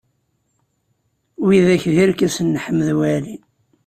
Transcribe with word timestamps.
Widak 1.45 1.83
d 1.95 1.97
irkasen 2.03 2.47
n 2.53 2.55
Si 2.57 2.61
Ḥmed 2.65 2.89
Waɛli. 2.97 3.35